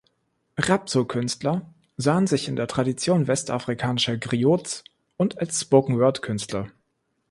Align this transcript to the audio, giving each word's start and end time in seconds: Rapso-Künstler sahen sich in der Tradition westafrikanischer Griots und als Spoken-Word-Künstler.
Rapso-Künstler 0.57 1.61
sahen 1.95 2.25
sich 2.25 2.47
in 2.47 2.55
der 2.55 2.65
Tradition 2.67 3.27
westafrikanischer 3.27 4.17
Griots 4.17 4.83
und 5.15 5.37
als 5.37 5.61
Spoken-Word-Künstler. 5.61 6.71